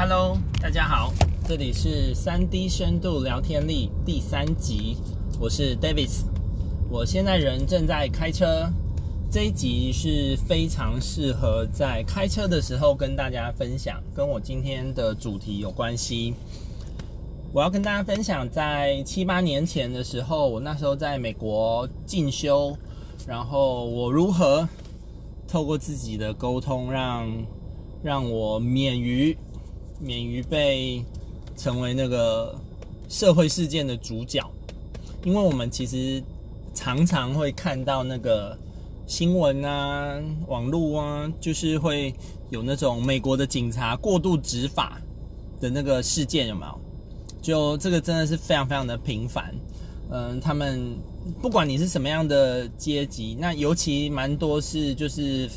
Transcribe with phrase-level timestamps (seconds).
[0.00, 1.12] Hello，大家好，
[1.44, 4.96] 这里是三 D 深度聊天力第三集，
[5.40, 6.22] 我是 Davis，
[6.88, 8.70] 我现在人正在开车，
[9.28, 16.32] 这一集是非常适合在开车的时候跟大家分享，跟我今天的主题有关系。
[17.52, 22.78] 我要跟大家分享，在七八年前的时候，我那时候在美国进修，
[23.26, 24.68] 然后我如何
[25.48, 27.26] 透过自己的沟通让，
[28.00, 29.36] 让让我免于
[30.00, 31.04] 免于被
[31.56, 32.54] 成为那个
[33.08, 34.48] 社会事件的主角，
[35.24, 36.22] 因为我们其实
[36.74, 38.56] 常常会看到那个
[39.06, 42.14] 新闻啊、网络啊，就是会
[42.50, 45.00] 有那种美国的警察过度执法
[45.60, 46.80] 的那个事件，有没有？
[47.40, 49.54] 就这个真的是非常非常的频繁，
[50.10, 50.96] 嗯，他们
[51.40, 55.48] 不管你是什么样的阶级，那尤其蛮多是就是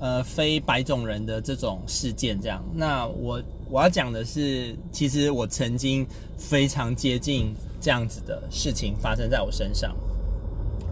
[0.00, 2.64] 呃非白种人的这种事件这样。
[2.74, 3.40] 那我
[3.70, 9.94] 我要讲的是，其实我曾经非常接近这样子的事情发生在我身上，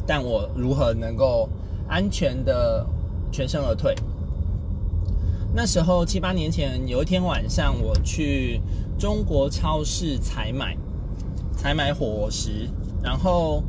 [0.06, 1.48] 但我如何能够
[1.88, 2.86] 安全的
[3.32, 3.94] 全身而退？
[5.54, 8.60] 那时候七八年前，有一天晚上我去
[8.98, 10.76] 中国超市采买，
[11.56, 12.68] 采买伙食，
[13.02, 13.62] 然后，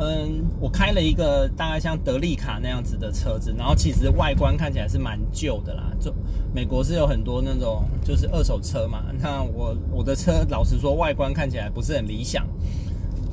[0.00, 5.90] 嗯，我开了一个大概像德利卡那样子的车子，然后其实外观看起来是蛮旧的啦。
[5.98, 6.14] 就
[6.54, 12.46] 美国是有很多那种就是二手车嘛，那我我的车老实说外观看起来不是很理想。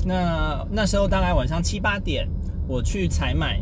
[0.03, 2.27] 那那时候大概晚上七八点，
[2.67, 3.61] 我去采买，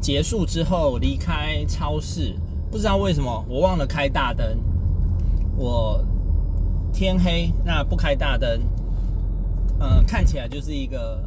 [0.00, 2.34] 结束之后离开超市。
[2.70, 4.58] 不知道为什么，我忘了开大灯。
[5.56, 6.04] 我
[6.92, 8.62] 天黑，那不开大灯，
[9.78, 11.22] 呃，看起来就是一个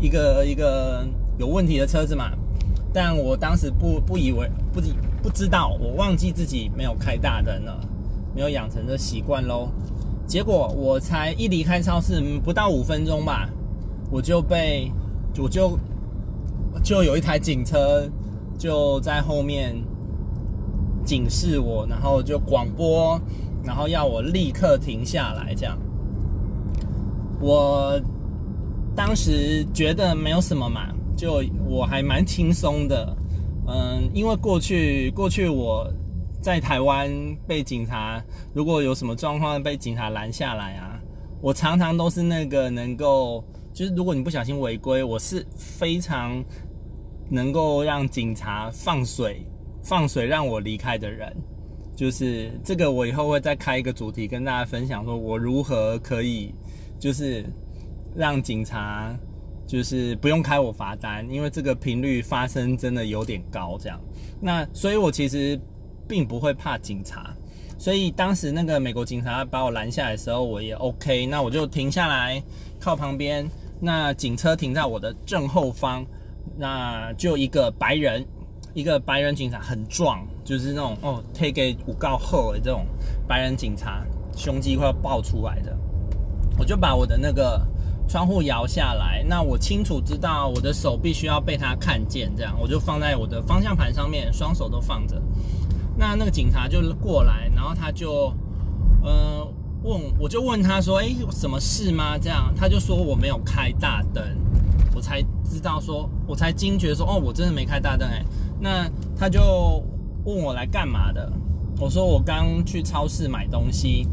[0.00, 1.06] 一个一个
[1.38, 2.30] 有问题的车子嘛。
[2.92, 4.80] 但我当时不不以为不
[5.22, 7.78] 不知道，我忘记自己没有开大灯了，
[8.34, 9.68] 没有养成这习惯喽。
[10.26, 13.48] 结果我才一离开超市不到五分钟吧，
[14.10, 14.90] 我就被
[15.38, 15.78] 我就
[16.82, 18.08] 就有一台警车
[18.58, 19.76] 就在后面。
[21.04, 23.16] 警示我，然后就广播，
[23.62, 25.54] 然后要我立刻停下来。
[25.54, 25.78] 这样，
[27.40, 27.96] 我
[28.96, 33.16] 当时觉得没有什么嘛，就我还蛮轻松的。
[33.68, 35.86] 嗯，因为过去过去我
[36.40, 37.10] 在台湾
[37.46, 38.22] 被警察，
[38.54, 40.98] 如果有什么状况被警察拦下来啊，
[41.42, 46.42] 我常常都是那个能够，就是如果你不小心违规，我是非常
[47.28, 49.46] 能够让警察放水。
[49.82, 51.32] 放水让我离开的人，
[51.94, 52.90] 就是这个。
[52.90, 56.52] 我以后会再开一个主题跟大家分享，说我如何可以，
[56.98, 57.44] 就是
[58.16, 59.14] 让警察
[59.66, 63.76] 就是不用开我罚单，因为这个频率发生真的有点高。
[63.78, 64.00] 这样，
[64.40, 65.60] 那所以我其实
[66.08, 67.34] 并不会怕警察。
[67.78, 72.42] 所以当时那个美国警察把我拦下来的时候，我也 OK，那我就停下来
[72.80, 73.46] 靠旁边。
[73.80, 76.04] 那警车停在我的正后方，
[76.56, 78.26] 那就一个白人。
[78.72, 82.84] 一个白人警察很壮，就是那种哦，推给五告后的这种
[83.26, 84.04] 白人警察，
[84.36, 85.74] 胸肌快要爆出来的。
[86.58, 87.66] 我就把我的那个
[88.08, 95.20] 窗户摇下来，那我清楚知道我的手必须要被他看见，这样我就放在我的方向盘上面，双手都放着。
[95.96, 98.32] 那那个警察就过来，然后他就
[99.02, 99.46] 呃
[99.82, 104.22] 问，我就问他说：“哎，有什么事吗？”这样他就说我没有开大灯，
[104.94, 108.24] 我才知道说，我才惊觉说，哦，我真的没开大灯哎。
[108.60, 109.82] 那他就
[110.24, 111.32] 问我来干嘛的，
[111.80, 114.08] 我说我刚去超市买东西，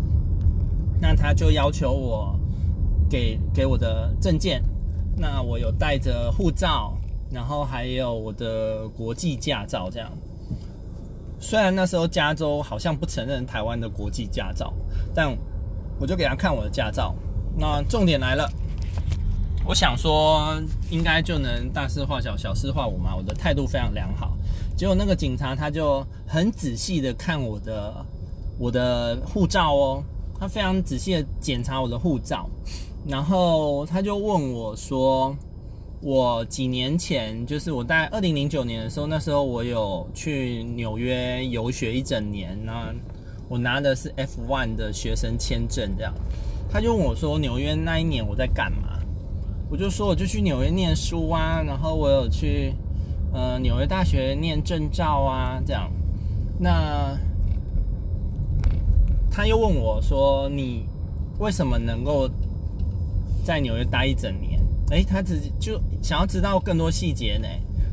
[1.00, 2.40] 那他就要求我
[3.13, 4.59] 给给我的证件，
[5.16, 6.97] 那我有带着护照，
[7.31, 10.09] 然后还有我的国际驾照，这样。
[11.40, 14.74] 虽然那时候加州好像不承认台湾的国际驾照，
[15.13, 15.31] 但
[16.00, 17.13] 我就给他看我的驾照。
[17.56, 18.50] 那重点来了。
[19.63, 20.59] 我想说，
[20.90, 23.16] 应该就能大事化小，小事化无嘛。
[23.16, 24.35] 我的态度非常良好，
[24.75, 28.06] 结果那个警察他就很仔细的看我的
[28.57, 30.04] 我的护照哦，
[30.39, 32.50] 他非常仔细的检查我的护照，
[33.07, 35.35] 然后他就问我说，
[36.01, 42.94] 我几年前，就是我在二零零九年的时候，那时候我有去纽约游学一整年，那
[43.50, 46.13] 我拿的是 F1 的学生签证，这样，
[46.71, 49.00] 他就问我说，纽约那一年我在干嘛？
[49.69, 52.73] 我就说，我就去纽约念书啊，然后我有去
[53.33, 55.91] 呃纽约大学念证照啊，这样。
[56.59, 57.17] 那
[59.31, 60.85] 他又问我说：“你
[61.39, 62.29] 为什么能够
[63.44, 64.60] 在纽约待一整年？”
[64.92, 67.48] 诶，他只就想要知道更多细节呢。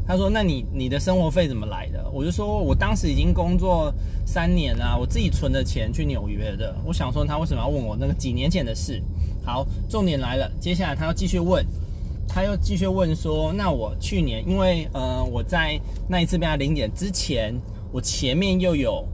[0.06, 3.94] 他说：“那你你的生活费怎么来的？”我就说：“我当时已经工作
[4.26, 9.00] 三年了，我自己存的钱去纽约的。”我想说他为什么要问我那个几年前的事？
[9.44, 11.64] 好，重点来了，接下来他要继续问，
[12.26, 17.54] 他又继续问说：“那我去年因为呃我在那一次被他零点之前，
[17.92, 19.06] 我前面又有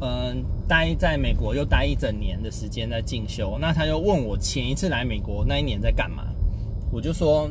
[0.00, 6.24] 嗯、待在美国又待一整年的时间在进修，那他又问我前一次来美国那一年在干嘛？
[6.92, 7.50] 我就说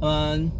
[0.00, 0.50] 嗯。”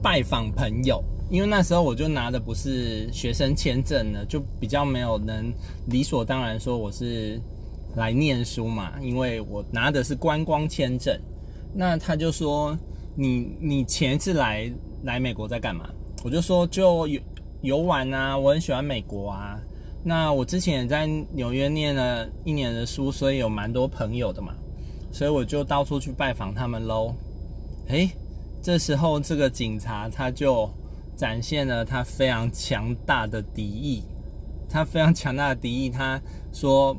[0.00, 5.52] 拜访朋友，因为那时候我就拿的不是学生签证了，就比较没有能
[5.88, 7.38] 理所当然说我是
[7.96, 11.18] 来念书嘛，因为我拿的是观光签证。
[11.74, 12.78] 那他就说
[13.18, 14.72] ：“你你前一次来
[15.02, 15.90] 来美国在干嘛？”
[16.22, 17.20] 我就说：“就游
[17.62, 19.58] 游玩啊，我很喜欢美国啊。
[20.02, 24.54] 那我之前也在纽约念了一年的书，所以有蛮多朋友的嘛，
[25.12, 27.14] 所以我就到处去拜访他们喽。”
[27.88, 28.10] 诶。
[28.60, 30.68] 这时候，这个警察他就
[31.16, 34.02] 展现了他非常强大的敌意，
[34.68, 35.88] 他非常强大的敌意。
[35.88, 36.20] 他
[36.52, 36.94] 说，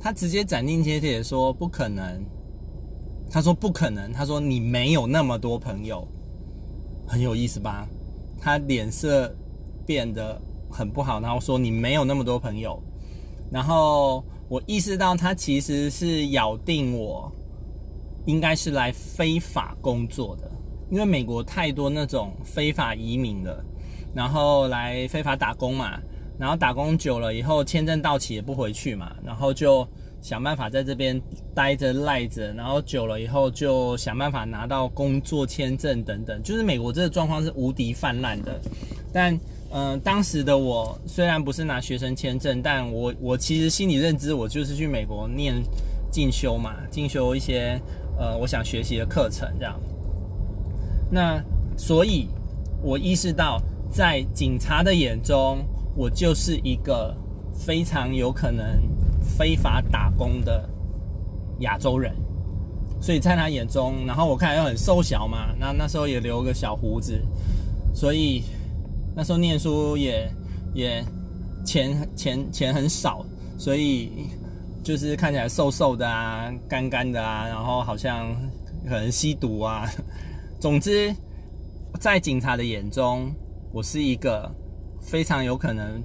[0.00, 2.24] 他直接斩钉截铁说不可能。
[3.30, 4.10] 他说不可能。
[4.10, 6.08] 他说你没有那么多朋友，
[7.06, 7.86] 很有意思吧？
[8.40, 9.32] 他脸色
[9.84, 10.40] 变得
[10.72, 12.82] 很不好，然后说你没有那么多朋友。
[13.50, 17.30] 然后我意识到他其实是咬定我
[18.26, 20.50] 应该是来非法工作的。
[20.90, 23.64] 因为美国太多那种非法移民了，
[24.14, 25.98] 然后来非法打工嘛，
[26.38, 29.88] 然后打工久了以后，签证到期也不回去嘛，然后就
[30.20, 31.18] 想办法在这边
[31.54, 38.60] 待着赖着，然后久了以后就想办法拿到工作签证等等，就是美国这个状况是无敌泛滥的。
[39.14, 39.34] 但
[39.74, 45.54] 嗯、当时的我虽然不是拿学生签证，但我我其实心理认知我就是去美国念
[46.10, 47.80] 进修嘛，进修一些
[48.18, 49.80] 呃我想学习的课程这样。
[51.10, 51.42] 那
[51.76, 52.28] 所以，
[52.82, 53.60] 我意识到，
[53.90, 55.64] 在警察的眼中，
[55.96, 57.14] 我就是一个
[57.54, 58.64] 非常有可能
[59.22, 60.68] 非法打工的
[61.60, 62.14] 亚洲人。
[63.00, 67.20] 所以在他眼中，然后我看又很瘦小嘛，那那时候也留个小胡子，
[67.92, 68.44] 所以
[69.14, 70.30] 那时候念书也
[70.74, 71.04] 也
[71.64, 73.24] 钱钱钱很少，
[73.58, 74.10] 所以
[74.82, 78.34] 就是看起来瘦瘦的啊，干干的啊，然后好像
[78.84, 79.88] 可能吸毒啊。
[80.58, 81.14] 总之，
[82.00, 83.32] 在警察的眼中，
[83.72, 84.50] 我是一个
[85.00, 86.02] 非常有可能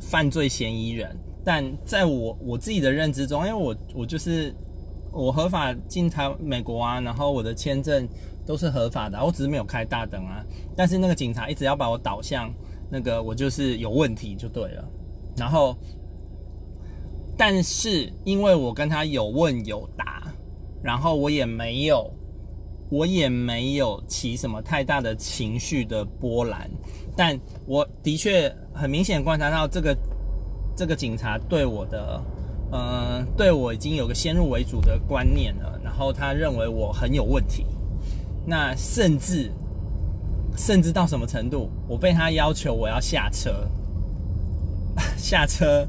[0.00, 1.16] 犯罪嫌疑人。
[1.44, 4.54] 但在我我自己的认知中，因为我我就是
[5.14, 8.08] 我合法进台美国啊，然后我的签证
[8.44, 10.44] 都是合法的，我只是没有开大灯啊。
[10.76, 12.52] 但是那个警察一直要把我导向
[12.90, 14.84] 那个我就是有问题就对了。
[15.36, 15.76] 然后，
[17.38, 20.22] 但是因为我跟他有问有答，
[20.82, 22.10] 然后我也没有。
[22.90, 26.70] 我也没有起什么太大的情绪的波澜，
[27.16, 27.36] 但
[27.66, 29.96] 我的确很明显观察到这个
[30.76, 32.22] 这个警察对我的，
[32.74, 37.64] 呃，对我已经有个先入为主的观念了，然后他认为我很有问题，
[38.44, 39.52] 那甚至
[40.56, 43.68] 甚至到什么程度，我被他要求我要下车，
[45.16, 45.86] 下车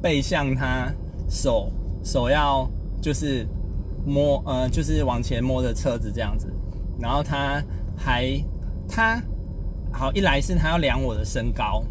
[0.00, 0.90] 背向他，
[1.28, 1.70] 手
[2.02, 2.66] 手要
[3.02, 3.46] 就是。
[4.06, 6.52] 摸呃，就是往前摸着车子这样子，
[7.00, 7.64] 然后他
[7.96, 8.38] 还
[8.86, 9.18] 他
[9.90, 11.82] 好一来是他要量我的身高，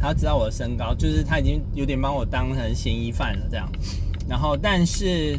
[0.00, 3.70] 他知道我的身高，就是他已经有点把我当成嫌疑犯了这样，
[4.28, 5.38] 然后但是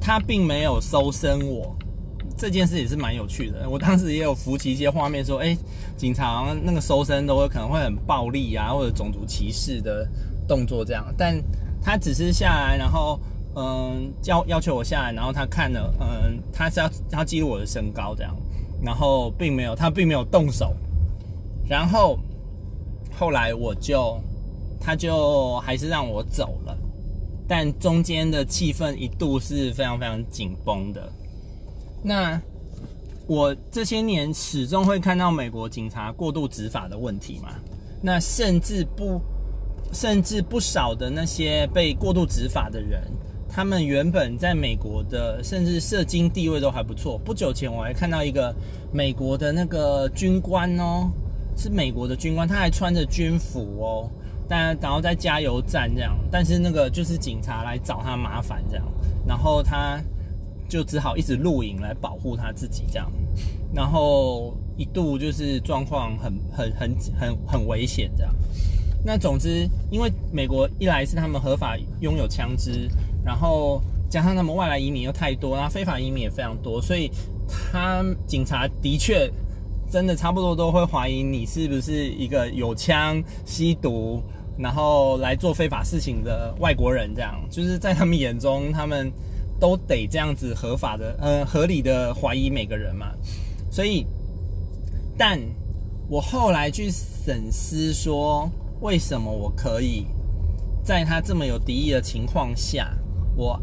[0.00, 1.76] 他并没有搜身我，
[2.36, 3.68] 这件事也是蛮有趣的。
[3.68, 5.56] 我当时也有浮起一些画面说，哎，
[5.96, 10.08] 警察那个搜身都有可能会很暴力啊，或者种族歧视的
[10.46, 11.42] 动作这样，但
[11.82, 13.18] 他只是下来然后。
[13.56, 18.34] 嗯，要要求我下来，然后他看了，嗯，他是要他记录我的身高这样，
[18.82, 20.74] 然后并没有，他并没有动手，
[21.68, 22.18] 然后
[23.16, 24.20] 后来我就，
[24.80, 26.76] 他就还是让我走了，
[27.48, 31.12] 但中间的气氛一度是非常非常紧绷的。
[32.02, 32.40] 那
[33.26, 37.54] 我这些年始终会看到美国警察过度执法的问题嘛，
[38.02, 39.20] 那甚至不，
[39.92, 43.02] 甚至不少的那些被过度执法的人。
[43.48, 47.16] 他们原本在美国的，甚至社经地位都还不错。
[47.16, 48.52] 不久前我还看到一个
[48.92, 51.08] 美国的那个军官哦，
[51.56, 54.10] 是美国的军官，他还穿着军服哦，
[54.48, 58.84] 但然后在加油站这样，但是那个就是警察来找他麻烦这样，
[59.26, 60.00] 然后他
[60.68, 63.10] 就只好一直录影来保护他自己这样，
[63.74, 68.34] 然后一度就是状况很 很很很很危险这样。
[69.04, 72.88] 那总之，因为美国一来是他们合法拥有枪支。
[73.24, 73.80] 然后
[74.10, 77.10] 加上他们外来移民又太多，然后非法移民也非常多，所以
[77.48, 79.32] 他警察的确
[79.90, 84.22] 真的差不多都会怀疑你是不是一个有枪、吸毒，
[84.58, 87.14] 然后来做非法事情的外国人。
[87.14, 89.12] 这样就是在他们眼中，他们
[89.60, 93.12] 都得这样子合法的、呃合理的怀疑每个人嘛。
[93.70, 94.06] 所以，
[95.16, 95.40] 但
[96.08, 98.50] 我后来去审思说，
[98.80, 100.06] 为什么我可以
[100.84, 102.92] 在他这么有敌意的情况下，
[103.36, 103.60] 我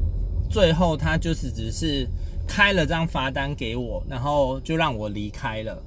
[0.50, 2.08] 最后他就是只是
[2.48, 5.82] 开了张罚单给我，然后就让我离开了，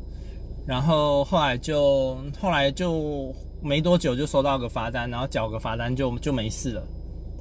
[0.66, 6.82] 然后后来就后来就没多久就收到个罚单，然后缴个罚单就就没事了，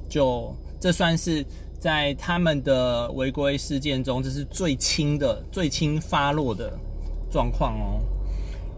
[0.08, 1.44] 就这算是
[1.78, 6.72] 在他们的违规事件中，这是最轻的最轻发落的
[7.30, 8.00] 状况哦。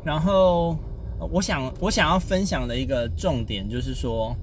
[0.04, 0.76] 然后
[1.32, 4.34] 我想我想要分享的一个重点就是说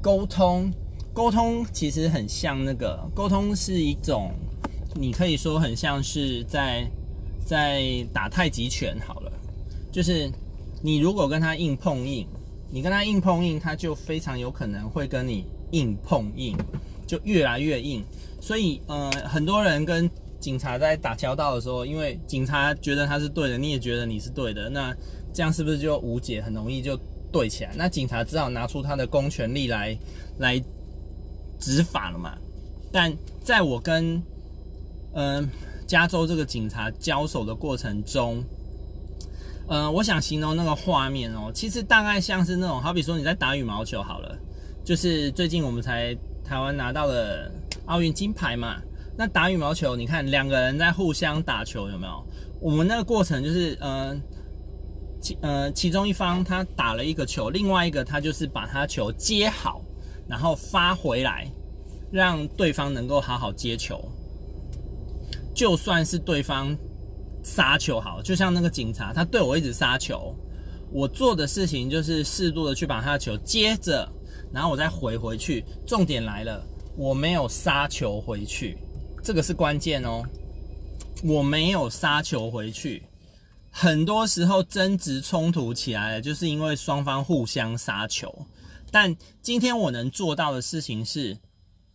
[0.00, 0.70] 沟通。
[1.14, 4.30] 沟通其实很像那个沟通是一种，
[4.94, 6.88] 你可以说很像是在
[7.48, 9.32] 在打太极拳好了，
[9.90, 10.30] 就是
[10.82, 12.26] 你如果跟他硬碰硬，
[12.70, 16.54] 你跟他硬碰硬，他就非常有可能会跟你硬碰硬，
[17.06, 18.04] 就越来越硬。
[18.38, 24.94] 所以呃，很多人跟警察在打交道的时候，因为警察觉得他是对的，你也觉得你是对的，那
[25.32, 26.42] 这样是不是就无解？
[26.42, 26.94] 很容易就
[27.32, 27.72] 对起来。
[27.74, 29.98] 那警察只好拿出他的公权力来
[30.38, 30.62] 来。
[31.60, 32.38] 执法了嘛？
[32.92, 33.12] 但
[33.42, 34.22] 在我跟
[35.12, 35.44] 嗯、
[35.88, 38.44] 加州这个警察交手的过程中，
[39.66, 44.38] 呃，我想形容那个画面哦，其实大概像是那种，好比说你在打羽毛球好了，
[44.84, 46.14] 就是最近我们才
[46.44, 47.50] 台湾拿到了
[47.86, 48.76] 奥运金牌嘛。
[49.16, 52.24] 那打羽毛球，你看两个人在互相打球，有没有？
[52.60, 54.20] 我们那个过程就是，嗯、呃，
[55.20, 59.82] 其呃其中一方他打了一个球，另外一个他就是把他球接好。
[60.28, 61.50] 然后发回来，
[62.12, 63.98] 让对方能够好好接球。
[65.58, 66.72] 就算是对方
[67.42, 70.32] 杀球好，就像那个警察，他对我一直杀球，
[70.92, 74.08] 我做的事情就是适度的去把他的球接着，
[74.52, 75.64] 然后我再回回去。
[75.84, 76.64] 重点来了，
[76.96, 78.78] 我没有杀球回去，
[79.20, 80.22] 这个是关键哦。
[81.24, 83.02] 我没有杀球回去，
[83.68, 88.46] 很多时候争执冲突起来了，就是因为双方互相杀球。
[88.92, 91.36] 但今天我能做到的事情是，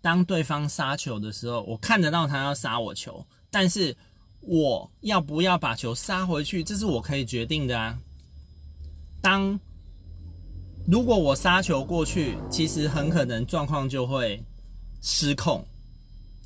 [0.01, 3.95] 当对方杀球的时候，我看得到他要杀我球，但是
[4.41, 7.95] 我要不要把球杀回去，这是我可以决定的啊。
[9.21, 9.59] 当
[10.87, 14.43] 如果我杀球过去，其实很可能状况就会
[15.03, 15.63] 失控，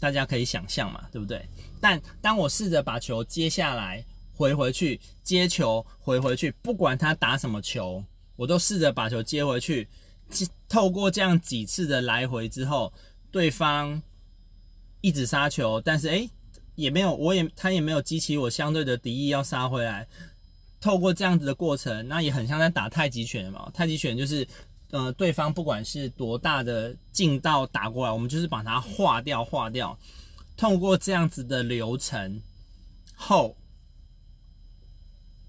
[0.01, 1.47] 大家可以想象嘛，对不对？
[1.79, 4.03] 但当我试着把球接下来
[4.35, 8.03] 回回去，接球回回去，不管他打什么球，
[8.35, 9.87] 我都试着把球接回去。
[10.67, 12.91] 透过这样几次的来回之后，
[13.31, 14.01] 对方
[14.99, 16.29] 一直杀球，但是诶
[16.77, 20.07] 也没有，我也他也没有激起我相对的敌意要杀回来。
[20.79, 23.67] 透过这样子的过程，那也很像在打太极拳嘛。
[23.73, 24.47] 太极拳就是，
[24.91, 29.97] 呃，对方不管是多大的劲道打过来，我们就是把它化掉，化掉。
[30.55, 32.39] 透过这样子的流程
[33.15, 33.57] 后，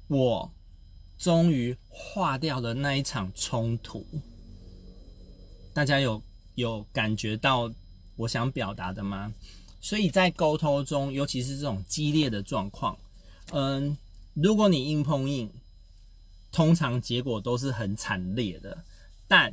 [0.09, 0.51] 我
[1.19, 4.07] 终于化掉了那一场冲突。
[5.75, 6.23] 大家有
[6.55, 7.71] 有感觉到
[8.17, 9.33] 我想表达的吗？
[9.81, 12.99] 所以在沟通中，尤其是这种激烈的状况，
[13.53, 13.97] 嗯，
[14.35, 15.51] 如果你硬碰硬，
[16.53, 18.85] 通常结果都是很惨烈的。
[19.27, 19.53] 但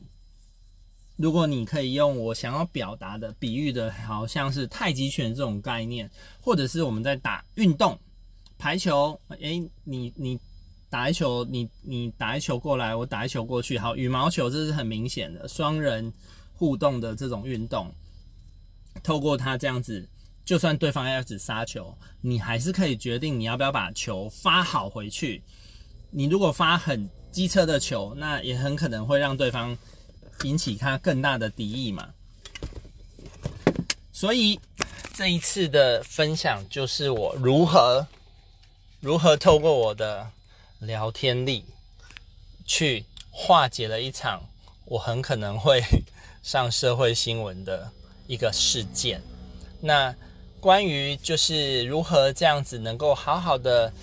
[1.16, 6.10] 如果你可以用我想要表达的比喻的，好像是太极拳这种概念，
[6.42, 8.00] 或者是我们在打运动，
[8.58, 10.40] 排球，诶，你你。
[10.88, 13.78] 打一球，你你打一球过来，我打一球过去。
[13.78, 16.14] 好，羽毛球这是很明显的双人
[16.54, 17.94] 互动的这种运动。
[19.04, 20.08] 透过它这样子，
[20.46, 25.44] 就算对方要只杀球，你还是可以决定你要不要把球发好回去。
[26.12, 29.78] 你如果发很机车的球，那也很可能会让对方
[30.44, 32.08] 引起他更大的敌意嘛。
[34.14, 34.60] 所以
[35.14, 38.08] 这一次的分享就是我如何
[39.02, 40.32] 如何透过我的。
[40.80, 41.66] 聊天力
[42.66, 44.44] 去化解了一场
[44.84, 45.82] 我很可能会
[46.44, 47.90] 上社会新闻的
[48.28, 49.22] 一个事件。
[49.80, 50.14] 那
[50.66, 53.94] 关于就是如何这样子能够好好的、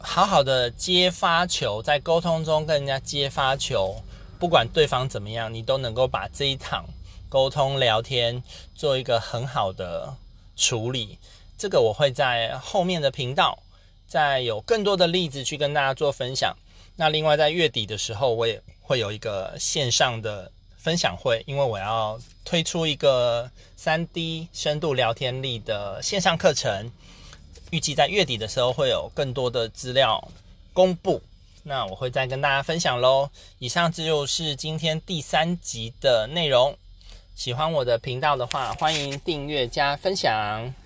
[0.00, 4.02] 好好的接发球，在沟通中跟人家接发球，
[4.36, 6.84] 不管对方怎么样，你都能够把这一场
[7.28, 8.42] 沟通聊天
[8.74, 10.12] 做一个很好的
[10.56, 11.20] 处理。
[11.56, 13.62] 这个我会在后面的频道。
[14.08, 16.54] 再有更多的例子去跟大家做分享。
[16.96, 20.50] 那另外在月底的时候，我也会有一个线上的
[20.82, 23.48] 分享会，因为我要推出一个
[23.78, 26.90] 3D 深度聊天力的线上课程，
[27.70, 30.28] 预计在月底的时候会有更多的资料
[30.72, 31.22] 公布，
[31.62, 33.30] 那我会再跟大家分享喽。
[33.60, 36.76] 以上这就是今天第三集的内容。
[37.36, 40.81] 喜欢我的频道的话，欢迎订阅加分享。